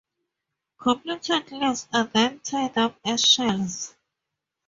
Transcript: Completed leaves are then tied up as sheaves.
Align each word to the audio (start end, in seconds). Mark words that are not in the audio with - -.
Completed 0.79 1.51
leaves 1.51 1.87
are 1.93 2.05
then 2.05 2.39
tied 2.39 2.75
up 2.75 2.95
as 3.05 3.21
sheaves. 3.21 3.93